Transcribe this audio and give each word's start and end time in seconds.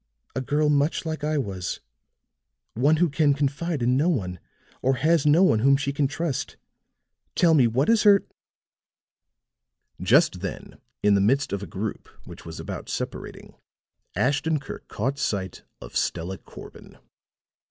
"A 0.35 0.41
girl 0.41 0.67
much 0.69 1.05
like 1.05 1.23
I 1.23 1.37
was 1.37 1.79
one 2.73 2.95
who 2.95 3.07
can 3.07 3.35
confide 3.35 3.83
in 3.83 3.97
no 3.97 4.09
one, 4.09 4.39
or 4.81 4.95
has 4.95 5.27
no 5.27 5.43
one 5.43 5.59
whom 5.59 5.77
she 5.77 5.93
can 5.93 6.07
trust. 6.07 6.57
Tell 7.35 7.53
me, 7.53 7.67
what 7.67 7.87
is 7.87 8.01
her" 8.01 8.23
Just 10.11 10.39
then, 10.39 10.79
in 11.03 11.13
the 11.13 11.21
midst 11.21 11.53
of 11.53 11.61
a 11.61 11.67
group 11.67 12.07
which 12.25 12.47
was 12.47 12.59
about 12.59 12.89
separating, 12.89 13.53
Ashton 14.15 14.59
Kirk 14.59 14.87
caught 14.87 15.19
sight 15.19 15.61
of 15.79 15.95
Stella 15.95 16.39
Corbin. 16.39 16.97